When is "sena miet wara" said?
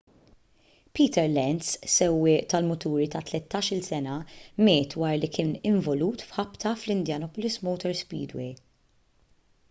3.87-5.19